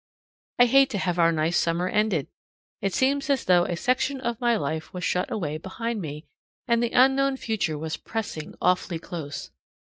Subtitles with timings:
[0.57, 2.25] I hate to have our nice summer ended.
[2.81, 6.25] It seems as though a section of my life was shut away behind me,
[6.67, 9.51] and the unknown future was pressing awfully close.